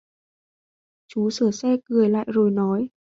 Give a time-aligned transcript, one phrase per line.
[1.09, 2.89] Chú sửa xe cười lại rồi nói